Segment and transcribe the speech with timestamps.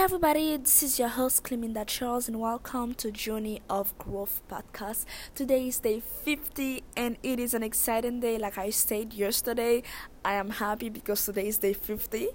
[0.00, 5.04] everybody, this is your host Cleminda Charles and welcome to Journey of Growth podcast.
[5.34, 9.82] Today is day 50 and it is an exciting day like I said yesterday.
[10.24, 12.30] I am happy because today is day 50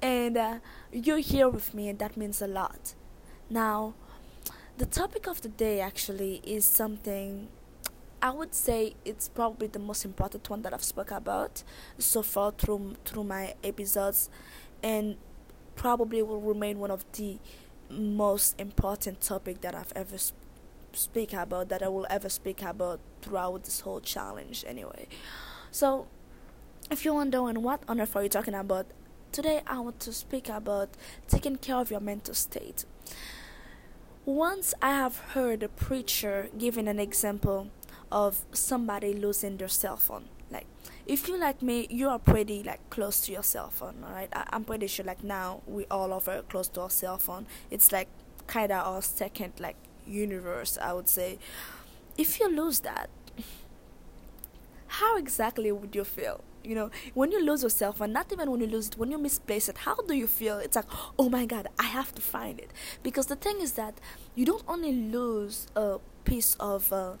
[0.00, 0.58] and uh,
[0.90, 2.94] you're here with me and that means a lot.
[3.50, 3.92] Now,
[4.78, 7.48] the topic of the day actually is something
[8.22, 11.62] I would say it's probably the most important one that I've spoke about
[11.98, 14.30] so far through through my episodes
[14.82, 15.16] and
[15.74, 17.38] probably will remain one of the
[17.90, 20.36] most important topic that I've ever sp-
[20.92, 25.08] speak about that I will ever speak about throughout this whole challenge anyway.
[25.70, 26.06] So
[26.90, 28.86] if you're wondering what on earth are you talking about,
[29.30, 30.90] today I want to speak about
[31.28, 32.84] taking care of your mental state.
[34.24, 37.68] Once I have heard a preacher giving an example
[38.10, 40.24] of somebody losing their cell phone.
[40.52, 40.66] Like
[41.06, 44.28] if you like me, you are pretty like close to your cell phone, alright?
[44.32, 47.46] I- I'm pretty sure like now we all are very close to our cell phone.
[47.70, 48.08] It's like
[48.48, 51.38] kinda our second like universe, I would say.
[52.18, 53.08] If you lose that,
[54.86, 56.42] how exactly would you feel?
[56.64, 59.10] You know, when you lose your cell phone, not even when you lose it, when
[59.10, 60.58] you misplace it, how do you feel?
[60.58, 60.84] It's like,
[61.18, 62.70] oh my god, I have to find it.
[63.02, 63.94] Because the thing is that
[64.36, 67.14] you don't only lose a piece of uh,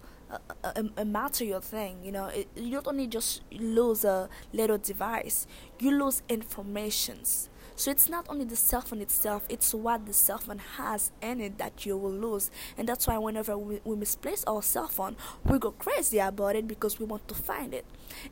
[0.64, 2.26] a, a, material thing you know.
[2.26, 5.46] It, you don't only just lose a little device.
[5.78, 7.48] You lose informations.
[7.74, 11.40] So it's not only the cell phone itself it's what the cell phone has in
[11.40, 12.50] it that you will lose.
[12.76, 16.68] And that's why whenever we, we misplace our cell phone we go crazy about it
[16.68, 17.86] because we want to find it.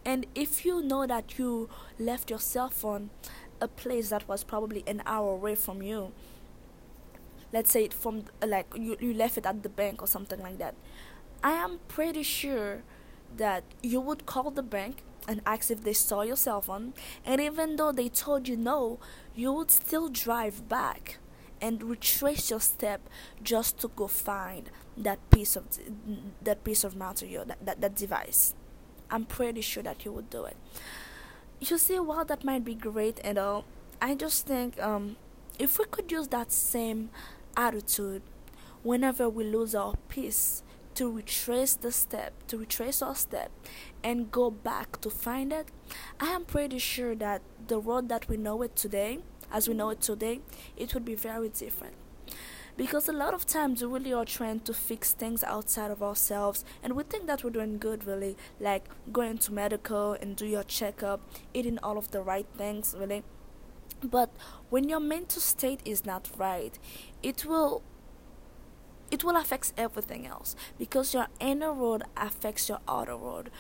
[0.04, 3.10] And if you know that you left your cell phone
[3.60, 6.12] a place that was probably an hour away from you
[7.52, 10.58] let's say it from like you, you left it at the bank or something like
[10.58, 10.74] that
[11.42, 12.82] I am pretty sure
[13.36, 16.92] that you would call the bank and ask if they saw your cell phone,
[17.24, 18.98] and even though they told you no,
[19.34, 21.18] you would still drive back
[21.60, 23.08] and retrace your step
[23.42, 25.64] just to go find that piece of
[26.42, 28.54] that piece of material, that, that, that device.
[29.10, 30.56] I'm pretty sure that you would do it.
[31.60, 33.64] You see, while that might be great and all,
[34.00, 35.16] I just think um,
[35.58, 37.10] if we could use that same
[37.56, 38.22] attitude
[38.82, 40.62] whenever we lose our peace
[41.00, 43.50] to retrace the step, to retrace our step,
[44.04, 45.66] and go back to find it,
[46.20, 49.88] I am pretty sure that the road that we know it today, as we know
[49.88, 50.42] it today,
[50.76, 51.94] it would be very different.
[52.76, 56.66] Because a lot of times we really are trying to fix things outside of ourselves,
[56.82, 60.64] and we think that we're doing good, really, like going to medical and do your
[60.64, 61.22] checkup,
[61.54, 63.22] eating all of the right things, really.
[64.04, 64.30] But
[64.68, 66.78] when your mental state is not right,
[67.22, 67.82] it will
[69.20, 73.50] it will affect everything else because your inner world affects your outer world.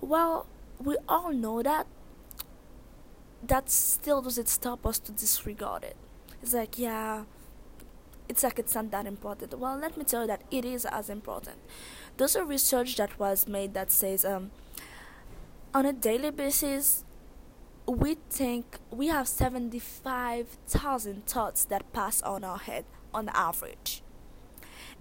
[0.00, 0.46] Well,
[0.78, 1.88] we all know that.
[3.44, 5.96] That still doesn't stop us to disregard it.
[6.40, 7.24] It's like, yeah,
[8.28, 9.58] it's like it's not that important.
[9.58, 11.56] Well, let me tell you that it is as important.
[12.16, 14.52] There's a research that was made that says, um,
[15.74, 17.02] on a daily basis,
[17.88, 24.04] we think we have 75,000 thoughts that pass on our head on average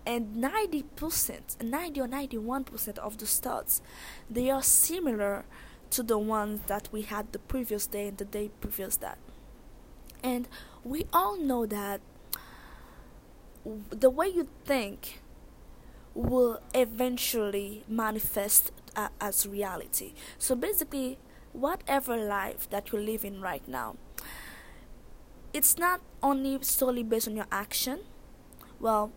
[0.05, 3.81] and 90% 90 or 91% of the thoughts
[4.29, 5.45] they are similar
[5.91, 9.17] to the ones that we had the previous day and the day previous that.
[10.23, 10.47] And
[10.83, 12.01] we all know that
[13.89, 15.21] the way you think
[16.15, 20.13] will eventually manifest uh, as reality.
[20.37, 21.19] So basically
[21.51, 23.97] whatever life that you're living right now
[25.53, 27.99] it's not only solely based on your action.
[28.79, 29.11] Well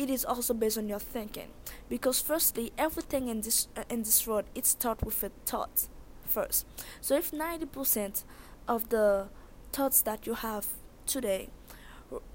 [0.00, 1.48] it is also based on your thinking.
[1.88, 5.88] Because firstly everything in this uh, in this world it starts with a thought
[6.24, 6.66] first.
[7.00, 8.24] So if 90%
[8.66, 9.28] of the
[9.72, 10.66] thoughts that you have
[11.06, 11.48] today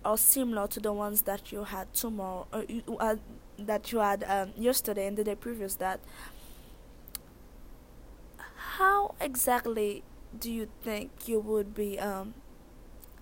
[0.03, 3.15] are similar to the ones that you had tomorrow or you, uh,
[3.57, 5.99] that you had um, yesterday and the day previous that
[8.77, 10.03] how exactly
[10.37, 12.33] do you think you would be um,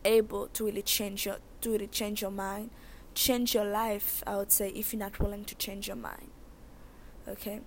[0.06, 2.70] able to really change your to really change your mind
[3.16, 6.30] change your life, I would say, if you're not willing to change your mind.
[7.28, 7.62] Okay?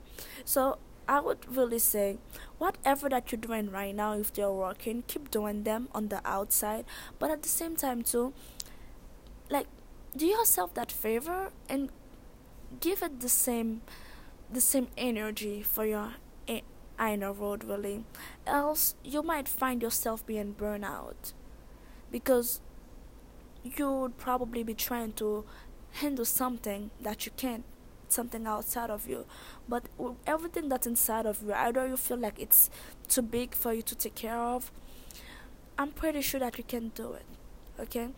[0.45, 0.79] So,
[1.09, 2.19] I would really say,
[2.59, 6.85] whatever that you're doing right now, if they're working, keep doing them on the outside.
[7.19, 8.33] But at the same time, too,
[9.49, 9.67] like,
[10.17, 11.91] do yourself that favor and
[12.81, 13.83] give it the same,
[14.53, 16.15] the same energy for your
[16.99, 18.05] inner road, really.
[18.47, 21.35] Else, you might find yourself being burnout
[22.11, 22.61] because
[23.77, 25.45] you would probably be trying to
[25.93, 27.65] handle something that you can't
[28.09, 29.27] something outside of you.
[29.69, 29.85] But
[30.27, 32.71] everything that's inside of you either you feel like it's
[33.09, 34.71] too big for you to take care of
[35.79, 37.25] i'm pretty sure that you can do it
[37.79, 38.09] okay?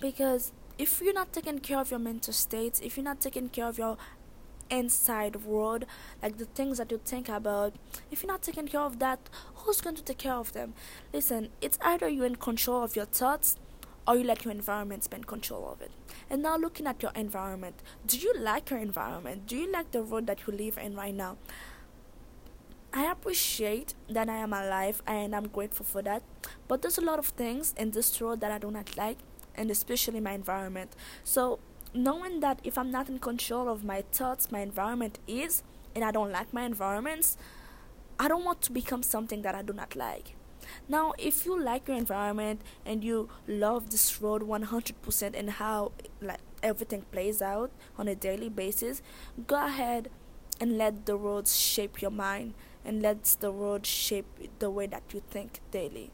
[0.00, 3.66] Because if you're not taking care of your mental states if you're not taking care
[3.66, 3.96] of your
[4.70, 5.86] inside world
[6.22, 7.72] like the things that you think about
[8.10, 9.18] if you're not taking care of that
[9.54, 10.74] who's going to take care of them?
[11.12, 13.56] Listen it's either you're in control of your thoughts
[14.08, 15.92] or you let your environment spend control of it
[16.30, 17.76] and now looking at your environment
[18.06, 21.14] do you like your environment do you like the world that you live in right
[21.14, 21.36] now
[22.92, 26.22] I appreciate that I am alive and I'm grateful for that.
[26.68, 29.18] But there's a lot of things in this world that I do not like,
[29.54, 30.96] and especially my environment.
[31.22, 31.58] So,
[31.92, 35.62] knowing that if I'm not in control of my thoughts, my environment is,
[35.94, 37.36] and I don't like my environments,
[38.18, 40.34] I don't want to become something that I do not like.
[40.88, 46.40] Now, if you like your environment and you love this road 100% and how like
[46.62, 49.02] everything plays out on a daily basis,
[49.46, 50.10] go ahead
[50.60, 52.54] and let the roads shape your mind
[52.84, 54.26] and let the road shape
[54.58, 56.10] the way that you think daily.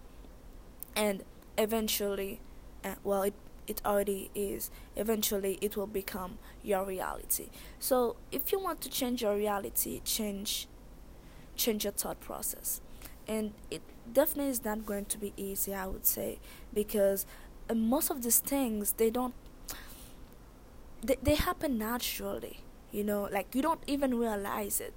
[0.96, 1.24] And
[1.58, 2.40] eventually,
[2.84, 3.34] uh, well, it
[3.66, 4.70] it already is.
[4.94, 7.48] Eventually, it will become your reality.
[7.78, 10.68] So, if you want to change your reality, change
[11.56, 12.80] change your thought process.
[13.26, 13.82] And it
[14.12, 16.38] definitely is not going to be easy, I would say,
[16.72, 17.26] because
[17.70, 19.34] uh, most of these things they don't
[21.02, 22.60] they, they happen naturally
[22.92, 24.94] you know like you don't even realize it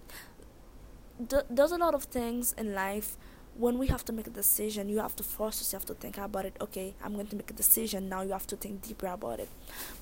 [1.29, 3.17] Th- there's a lot of things in life
[3.57, 6.45] when we have to make a decision, you have to force yourself to think about
[6.45, 6.55] it.
[6.61, 8.07] Okay, I'm going to make a decision.
[8.07, 9.49] Now you have to think deeper about it.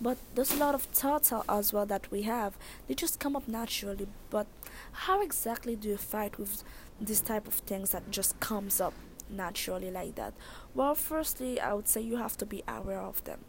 [0.02, 2.58] But there's a lot of thoughts as well that we have.
[2.88, 4.08] They just come up naturally.
[4.30, 4.48] But
[4.92, 6.66] how exactly do you fight with
[7.00, 8.94] this type of things that just comes up
[9.30, 10.34] naturally like that?
[10.74, 13.40] Well, firstly, I would say you have to be aware of them.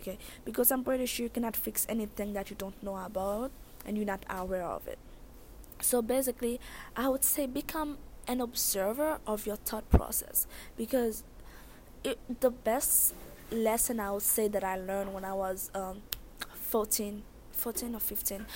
[0.00, 3.50] Okay, because I'm pretty sure you cannot fix anything that you don't know about
[3.86, 4.98] and you're not aware of it.
[5.80, 6.60] So basically,
[6.94, 10.46] I would say become an observer of your thought process
[10.76, 11.24] because
[12.02, 13.14] it, the best
[13.50, 16.02] lesson I would say that I learned when I was um,
[16.54, 18.46] 14, 14 or 15,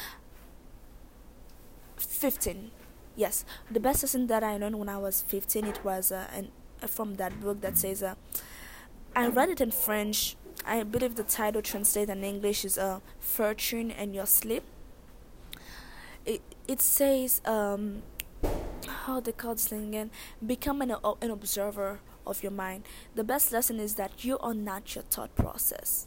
[1.96, 2.70] 15,
[3.18, 6.50] yes, the best lesson that I learned when I was 15, it was uh, an,
[6.82, 8.14] uh, from that book that says, uh,
[9.14, 10.36] I read it in French.
[10.64, 14.62] I believe the title translated in English is uh, Fortune and Your Sleep.
[16.24, 18.02] It, it says, um,
[18.86, 20.10] how they call this thing again?
[20.46, 22.84] Become an, uh, an observer of your mind.
[23.16, 26.06] The best lesson is that you are not your thought process.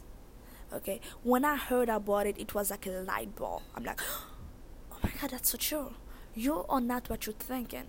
[0.72, 1.02] Okay?
[1.22, 3.62] When i heard about it it was like a light bulb.
[3.74, 4.00] I'm like
[4.92, 5.92] oh my god that's so true
[6.34, 7.84] you are not what you're thinking.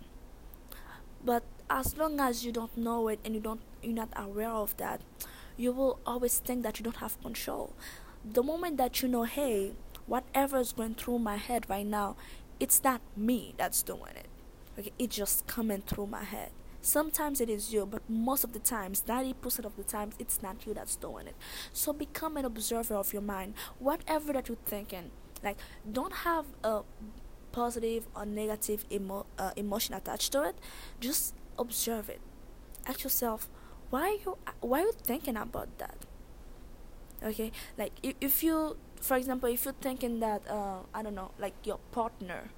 [1.23, 4.75] But as long as you don't know it and you don't you're not aware of
[4.77, 5.01] that
[5.55, 7.73] you will always think that you don't have control.
[8.25, 9.73] The moment that you know hey
[10.05, 12.15] whatever is going through my head right now
[12.59, 14.27] it's not me that's doing it.
[14.77, 16.51] Okay it's just coming through my head.
[16.81, 20.65] Sometimes it is you but most of the times 90% of the times it's not
[20.65, 21.35] you that's doing it.
[21.71, 23.53] So become an observer of your mind.
[23.79, 25.11] Whatever that you're thinking
[25.41, 25.57] like
[25.89, 26.81] don't have a
[27.53, 30.55] positive or negative emo- uh, emotion attached to it
[30.99, 32.19] just observe it.
[32.85, 33.47] Ask yourself
[33.89, 35.97] why are you why are you thinking about that?
[37.23, 41.31] Okay like if, if you for example if you're thinking that uh, i don't know
[41.37, 42.49] like your partner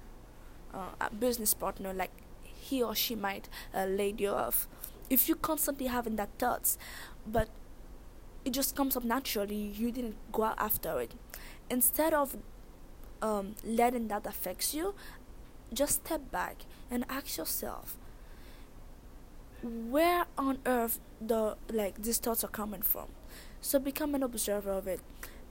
[0.74, 2.10] uh, a business partner like
[2.42, 4.68] he or she might uh, laid you off.
[5.08, 6.78] If you're constantly having that thoughts
[7.26, 7.48] but
[8.44, 11.14] it just comes up naturally you didn't go after it.
[11.70, 12.36] Instead of
[13.22, 14.94] um, letting that affects you
[15.72, 17.96] just step back and ask yourself
[19.62, 23.06] where on earth the like these thoughts are coming from?
[23.60, 25.00] So become an observer of it.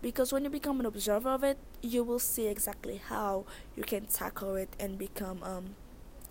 [0.01, 3.45] Because when you become an observer of it you will see exactly how
[3.75, 5.75] you can tackle it and become um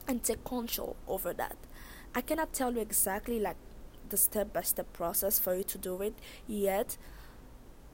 [0.07, 1.57] and take control over that.
[2.15, 3.57] I cannot tell you exactly like
[4.09, 6.15] the step by step process for you to do it
[6.47, 6.97] yet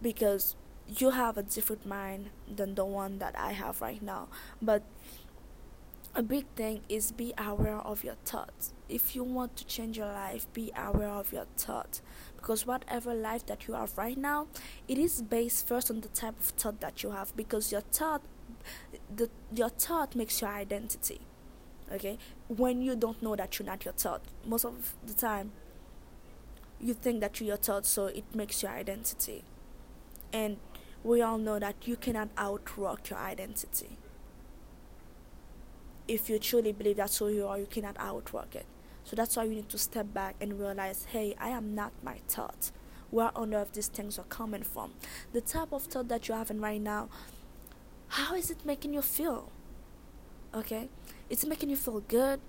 [0.03, 0.57] because
[0.99, 4.29] you have a different mind than the one that i have right now.
[4.61, 4.83] But
[6.15, 8.73] a big thing is be aware of your thoughts.
[8.89, 12.03] If you want to change your life be aware of your thoughts.
[12.37, 14.49] Because whatever life that you have right now
[14.89, 17.37] it is based first on the type of thought that you have.
[17.37, 18.23] Because your thought
[19.15, 21.21] the your thought makes your identity
[21.93, 22.19] okay?
[22.49, 25.53] When you don't know that you're not your thought most of the time
[26.81, 29.45] you think that you're your thought so it makes your identity.
[30.33, 30.57] And
[31.03, 33.97] we all know that you cannot outwork your identity
[36.09, 38.67] if you truly believe that's who you are you cannot outwork it
[39.05, 42.19] so that's why you need to step back and realize, hey, I am not my
[42.29, 42.71] thought.
[43.11, 44.93] Where on earth these things are coming from?
[45.33, 47.09] The type of thought that you're having right now,
[48.09, 49.51] how is it making you feel?
[50.55, 50.89] Okay?
[51.29, 52.41] It's making you feel good.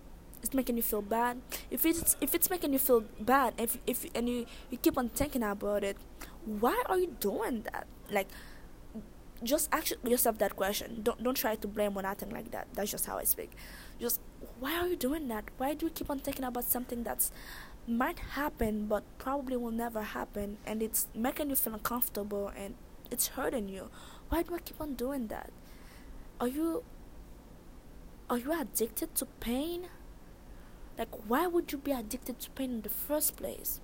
[0.44, 1.42] It's making you feel bad.
[1.70, 5.10] If it's if it's making you feel bad, if if and you, you keep on
[5.10, 5.98] thinking about it,
[6.46, 7.88] why are you doing that?
[8.10, 8.28] Like
[9.44, 11.02] just ask yourself that question.
[11.04, 12.68] Don't don't try to blame or nothing like that.
[12.74, 13.52] That's just how i speak.
[14.00, 14.20] Just
[14.60, 15.46] why are you doing that?
[15.58, 17.32] Why do you keep on thinking about something that's
[17.88, 22.76] might happen but probably will never happen and it's making you feel uncomfortable and
[23.10, 23.90] it's hurting you?
[24.30, 25.52] Why do i keep on doing that?
[26.40, 26.84] Are you
[28.30, 29.88] are you addicted to pain?
[30.98, 33.82] Like why would you be addicted to pain in the first place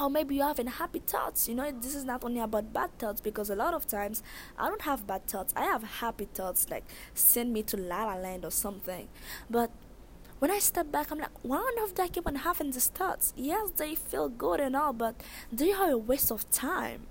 [0.00, 3.20] or maybe you're having happy thoughts you know this is not only about bad thoughts
[3.20, 4.22] because a lot of times
[4.58, 8.14] i don't have bad thoughts i have happy thoughts like send me to la la
[8.14, 9.08] land or something
[9.48, 9.70] but
[10.40, 12.86] when I step back, I'm like, why on earth do I keep on having these
[12.86, 13.34] thoughts?
[13.36, 15.14] Yes, they feel good and all, but
[15.52, 17.02] they are a waste of time.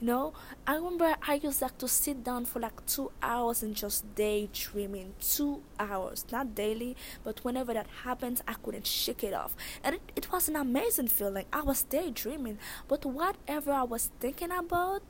[0.00, 0.32] You know,
[0.66, 5.14] I remember I used like to sit down for like two hours and just daydreaming.
[5.20, 9.56] Two hours, not daily, but whenever that happens, I couldn't shake it off.
[9.82, 11.46] And it, it was an amazing feeling.
[11.52, 12.58] I was daydreaming,
[12.88, 15.02] but whatever I was thinking about,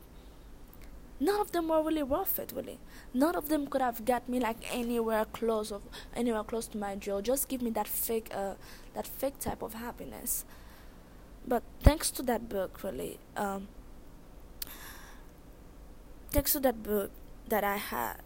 [1.20, 2.78] none of them were really worth it really
[3.12, 5.82] none of them could have got me like anywhere close of
[6.14, 8.54] anywhere close to my joy just give me that fake uh
[8.94, 10.44] that fake type of happiness
[11.46, 13.68] but thanks to that book really um
[16.34, 17.12] thanks to that book
[17.48, 18.16] that i had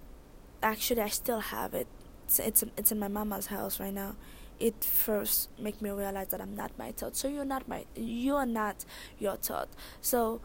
[0.62, 1.86] actually i still have it
[2.24, 4.16] it's it's, it's in my mama's house right now
[4.58, 8.46] it first make me realize that i'm not my thought so you're not my you're
[8.46, 8.86] not
[9.18, 9.68] your thought
[10.00, 10.40] so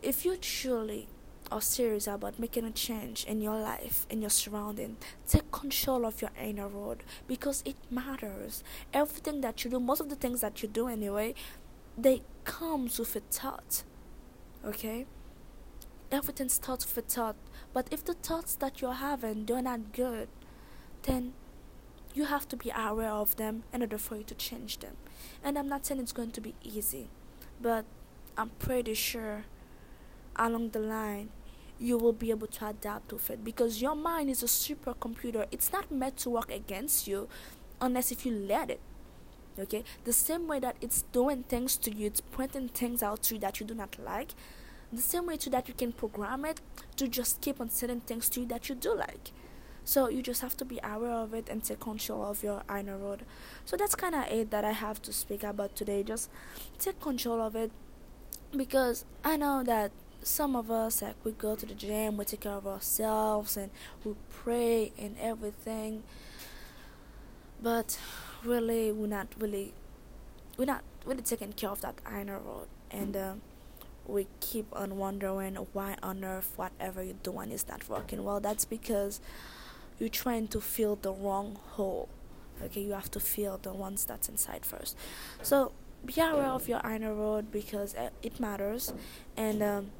[0.00, 1.08] if you truly
[1.50, 4.96] are serious about making a change in your life, in your surrounding,
[5.28, 8.64] take control of your inner world because it matters.
[8.92, 11.34] Everything that you do, most of the things that you do anyway,
[11.96, 13.84] they comes with a thought.
[14.64, 15.06] Okay?
[16.10, 17.36] Everything starts with thought.
[17.72, 20.28] But if the thoughts that you're having they're not good,
[21.02, 21.34] then
[22.14, 24.96] you have to be aware of them in order for you to change them.
[25.44, 27.08] And I'm not saying it's going to be easy,
[27.60, 27.84] but
[28.38, 29.44] I'm pretty sure
[30.36, 31.30] along the line
[31.78, 35.72] you will be able to adapt with it because your mind is a supercomputer it's
[35.72, 37.28] not meant to work against you
[37.80, 38.80] unless if you let it
[39.58, 43.34] okay the same way that it's doing things to you it's pointing things out to
[43.34, 44.32] you that you do not like
[44.92, 46.60] the same way too that you can program it
[46.96, 49.32] to just keep on saying things to you that you do like.
[49.84, 52.96] So you just have to be aware of it and take control of your inner
[52.98, 53.24] road
[53.64, 56.02] so that's kind of it that i have to speak about today.
[56.02, 56.28] Just
[56.78, 57.70] take control of it
[58.56, 59.90] because i know that
[60.22, 63.70] some of us like we go to the gym we take care of ourselves and
[64.04, 66.02] we pray and everything.
[67.62, 67.98] But
[68.44, 69.72] really we're not really
[70.58, 73.32] we're not really taking care of that inner road and uh,
[74.08, 78.64] we keep on wondering why on earth whatever you're doing is not working well that's
[78.64, 79.20] because
[79.98, 82.08] you're trying to fill the wrong hole
[82.62, 84.96] okay you have to fill the ones that's inside first
[85.42, 85.72] so
[86.04, 88.92] be aware of your inner road because uh, it matters
[89.36, 89.90] and um,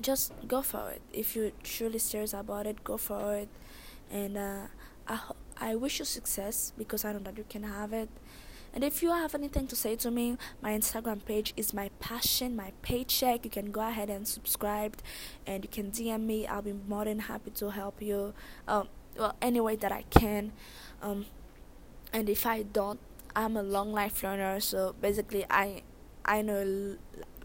[0.00, 1.02] just go for it.
[1.12, 3.48] If you're truly serious about it, go for it.
[4.10, 4.66] And uh,
[5.08, 5.20] I
[5.60, 8.08] I wish you success because I know that you can have it.
[8.72, 12.54] And if you have anything to say to me, my Instagram page is my passion,
[12.54, 13.44] my paycheck.
[13.44, 14.96] You can go ahead and subscribe,
[15.46, 16.46] and you can DM me.
[16.46, 18.34] I'll be more than happy to help you.
[18.68, 20.52] Um, well, any way that I can.
[21.02, 21.26] Um,
[22.12, 23.00] and if I don't,
[23.34, 24.60] I'm a long life learner.
[24.60, 25.82] So basically, I
[26.24, 26.96] I know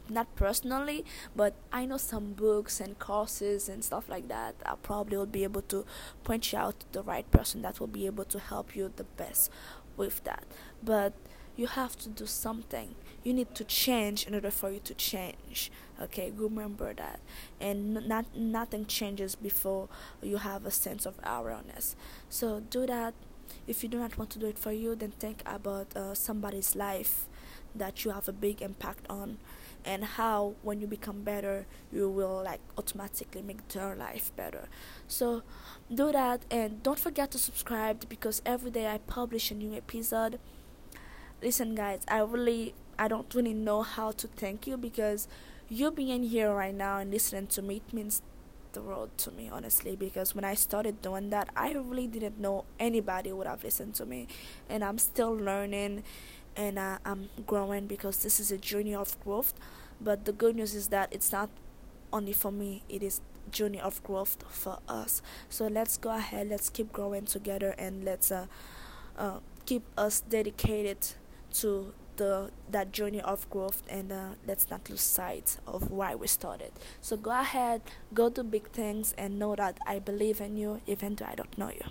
[0.09, 1.03] not personally,
[1.35, 4.55] but I know some books and courses and stuff like that.
[4.65, 5.85] I probably will be able to
[6.23, 9.51] point you out the right person that will be able to help you the best
[9.97, 10.43] with that.
[10.83, 11.13] But
[11.55, 12.95] you have to do something.
[13.23, 15.71] You need to change in order for you to change.
[16.01, 17.19] Okay, remember that.
[17.59, 19.87] And not nothing changes before
[20.21, 21.95] you have a sense of awareness.
[22.29, 23.13] So do that.
[23.67, 26.75] If you do not want to do it for you, then think about uh, somebody's
[26.75, 27.27] life
[27.75, 29.37] that you have a big impact on
[29.85, 34.67] and how when you become better you will like automatically make their life better.
[35.07, 35.43] So
[35.93, 40.39] do that and don't forget to subscribe because every day i publish a new episode.
[41.41, 45.27] Listen guys i really i don't really know how to thank you because
[45.69, 48.21] you being here right now and listening to me it means
[48.73, 52.65] the world to me honestly because when i started doing that i really didn't know
[52.79, 54.27] anybody would have listened to me.
[54.69, 56.03] And i'm still learning
[56.55, 59.53] and uh, I'm growing because this is a journey of growth.
[60.01, 61.49] But the good news is that it's not
[62.11, 63.21] only for me; it is
[63.51, 65.21] journey of growth for us.
[65.49, 68.47] So let's go ahead, let's keep growing together, and let's uh,
[69.17, 71.07] uh, keep us dedicated
[71.53, 76.27] to the that journey of growth and uh, let's not lose sight of why we
[76.27, 76.71] started
[77.01, 77.81] so go ahead
[78.13, 81.57] go do big things and know that i believe in you even though i don't
[81.57, 81.83] know you